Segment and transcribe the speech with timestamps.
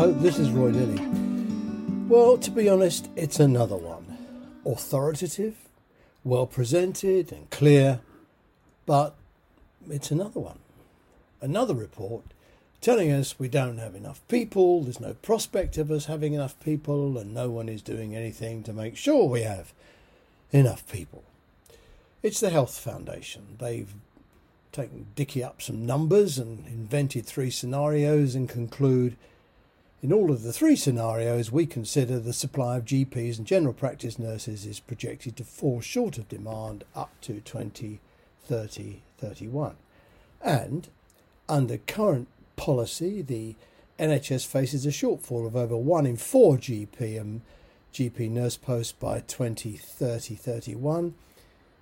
[0.00, 1.06] Hello, this is Roy Lilly.
[2.08, 4.16] Well, to be honest, it's another one.
[4.64, 5.56] Authoritative,
[6.24, 8.00] well presented, and clear,
[8.86, 9.14] but
[9.90, 10.60] it's another one.
[11.42, 12.24] Another report
[12.80, 17.18] telling us we don't have enough people, there's no prospect of us having enough people,
[17.18, 19.74] and no one is doing anything to make sure we have
[20.50, 21.24] enough people.
[22.22, 23.58] It's the Health Foundation.
[23.58, 23.92] They've
[24.72, 29.18] taken Dicky up some numbers and invented three scenarios and conclude
[30.02, 34.18] in all of the three scenarios, we consider the supply of GPs and general practice
[34.18, 39.76] nurses is projected to fall short of demand up to 2030 31.
[40.42, 40.88] And
[41.48, 43.56] under current policy, the
[43.98, 47.42] NHS faces a shortfall of over one in four GP and um,
[47.92, 51.14] GP nurse posts by 2030 31.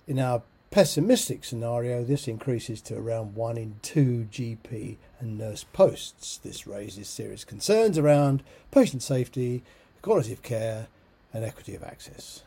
[0.07, 6.37] In our pessimistic scenario, this increases to around one in two GP and nurse posts.
[6.37, 9.63] This raises serious concerns around patient safety,
[10.01, 10.87] quality of care,
[11.33, 12.43] and equity of access.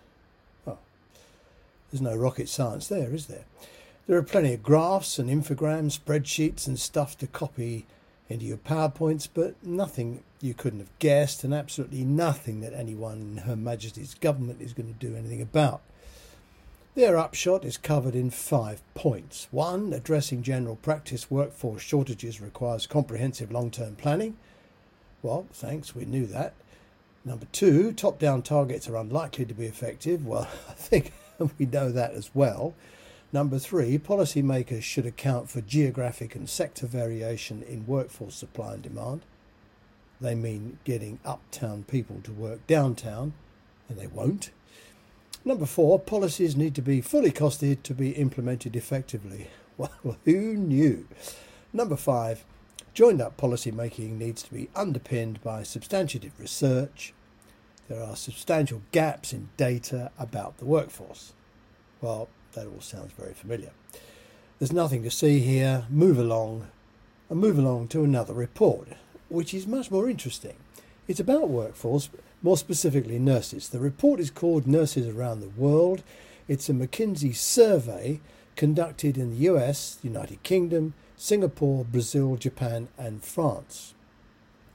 [0.65, 0.79] Well,
[1.91, 3.45] there's no rocket science there, is there?
[4.07, 7.87] There are plenty of graphs and infograms, spreadsheets, and stuff to copy
[8.29, 13.37] into your PowerPoints, but nothing you couldn't have guessed, and absolutely nothing that anyone in
[13.39, 15.83] Her Majesty's government is going to do anything about.
[16.95, 19.49] Their upshot is covered in five points.
[19.51, 24.37] One, addressing general practice workforce shortages requires comprehensive long term planning.
[25.23, 26.53] Well, thanks, we knew that.
[27.25, 30.27] Number two, top down targets are unlikely to be effective.
[30.27, 31.15] Well, I think
[31.59, 32.75] we know that as well.
[33.33, 39.23] Number three, policymakers should account for geographic and sector variation in workforce supply and demand.
[40.21, 43.33] They mean getting uptown people to work downtown,
[43.89, 44.51] and they won't.
[45.45, 49.49] Number four, policies need to be fully costed to be implemented effectively.
[49.79, 51.09] Well, who knew?
[51.73, 52.45] Number five,
[52.93, 57.15] joined up policy making needs to be underpinned by substantive research.
[57.89, 61.33] There are substantial gaps in data about the workforce.
[62.03, 63.71] Well, that all sounds very familiar.
[64.59, 65.87] There's nothing to see here.
[65.91, 66.69] Move along
[67.31, 68.89] and move along to another report,
[69.31, 70.57] which is much more interesting.
[71.09, 72.11] It's about workforce,
[72.43, 73.69] more specifically nurses.
[73.69, 76.03] The report is called Nurses Around the World.
[76.49, 78.21] It's a McKinsey survey
[78.57, 83.95] conducted in the US, United Kingdom, Singapore, Brazil, Japan, and France.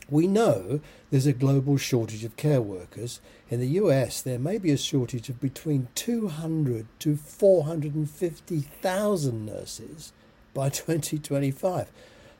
[0.09, 0.79] We know
[1.11, 3.19] there's a global shortage of care workers.
[3.49, 10.13] In the US, there may be a shortage of between 200 to 450,000 nurses
[10.53, 11.91] by 2025.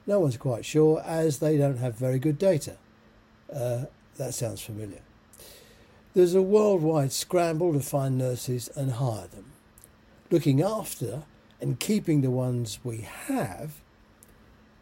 [0.06, 2.78] No one's quite sure as they don't have very good data.
[3.54, 3.84] Uh,
[4.16, 5.02] that sounds familiar.
[6.18, 9.52] There's a worldwide scramble to find nurses and hire them.
[10.32, 11.22] Looking after
[11.60, 13.74] and keeping the ones we have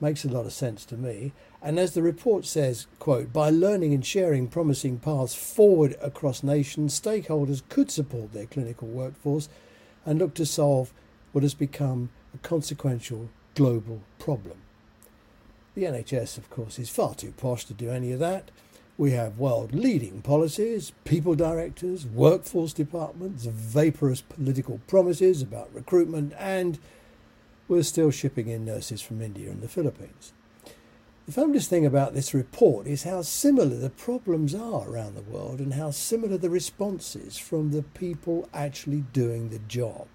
[0.00, 1.34] makes a lot of sense to me.
[1.60, 6.98] And as the report says, quote, by learning and sharing promising paths forward across nations,
[6.98, 9.50] stakeholders could support their clinical workforce
[10.06, 10.90] and look to solve
[11.32, 14.56] what has become a consequential global problem.
[15.74, 18.50] The NHS, of course, is far too posh to do any of that.
[18.98, 26.78] We have world leading policies, people directors, workforce departments, vaporous political promises about recruitment, and
[27.68, 30.32] we're still shipping in nurses from India and the Philippines.
[31.26, 35.58] The fabulous thing about this report is how similar the problems are around the world
[35.58, 40.06] and how similar the responses from the people actually doing the job.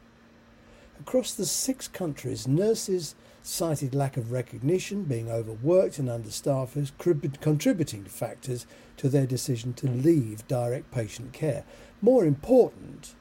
[1.00, 8.06] Across the six countries, nurses cited lack of recognition, being overworked and understaffed as contributing
[8.06, 8.66] factors
[8.98, 11.64] to their decision to leave direct patient care.
[12.02, 13.16] More important,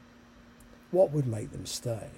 [0.91, 2.09] what would make them stay?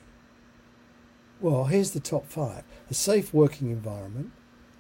[1.41, 4.31] Well, here's the top five a safe working environment,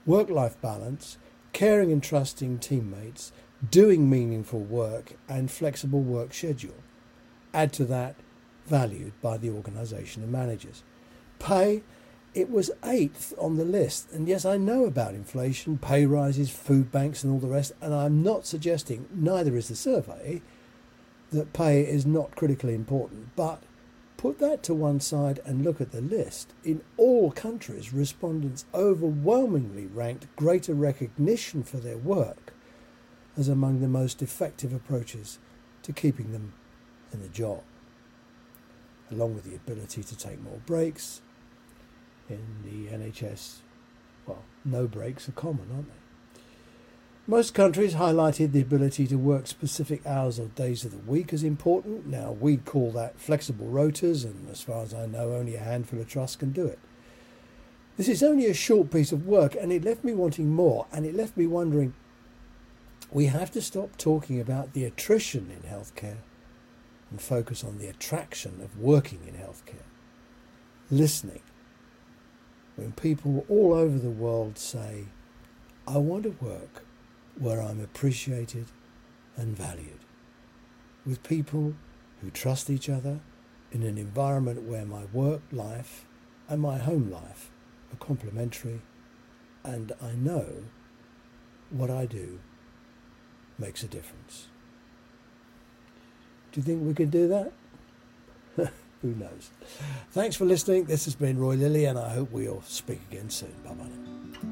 [0.06, 1.18] work life balance,
[1.52, 3.32] caring and trusting teammates,
[3.70, 6.82] doing meaningful work, and flexible work schedule.
[7.54, 8.16] Add to that,
[8.66, 10.82] valued by the organisation and managers.
[11.38, 11.82] Pay
[12.34, 14.10] it was eighth on the list.
[14.12, 17.72] And yes, I know about inflation, pay rises, food banks, and all the rest.
[17.80, 20.40] And I'm not suggesting, neither is the survey,
[21.30, 23.36] that pay is not critically important.
[23.36, 23.62] But
[24.16, 26.52] put that to one side and look at the list.
[26.64, 32.54] In all countries, respondents overwhelmingly ranked greater recognition for their work
[33.36, 35.38] as among the most effective approaches
[35.82, 36.52] to keeping them
[37.12, 37.62] in the job,
[39.10, 41.20] along with the ability to take more breaks
[42.32, 43.58] in the NHS,
[44.26, 46.02] well, no breaks are common, aren't they?
[47.26, 51.44] Most countries highlighted the ability to work specific hours or days of the week as
[51.44, 52.06] important.
[52.06, 56.00] Now, we'd call that flexible rotas, and as far as I know, only a handful
[56.00, 56.80] of trusts can do it.
[57.96, 61.06] This is only a short piece of work, and it left me wanting more, and
[61.06, 61.94] it left me wondering
[63.12, 66.22] We have to stop talking about the attrition in healthcare
[67.10, 69.86] and focus on the attraction of working in healthcare.
[70.90, 71.42] Listening.
[72.76, 75.06] When people all over the world say,
[75.86, 76.84] I want to work
[77.38, 78.66] where I'm appreciated
[79.36, 80.00] and valued,
[81.04, 81.74] with people
[82.20, 83.20] who trust each other
[83.70, 86.04] in an environment where my work life
[86.48, 87.50] and my home life
[87.92, 88.80] are complementary,
[89.64, 90.64] and I know
[91.70, 92.40] what I do
[93.58, 94.48] makes a difference.
[96.52, 97.52] Do you think we could do that?
[99.02, 99.50] Who knows?
[100.12, 100.84] Thanks for listening.
[100.84, 103.52] This has been Roy Lilly, and I hope we'll speak again soon.
[103.64, 104.48] Bye bye.